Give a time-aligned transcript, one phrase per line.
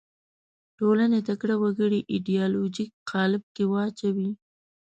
[0.77, 4.29] ټولنې تکړه وګړي ایدیالوژیک قالب کې واچوي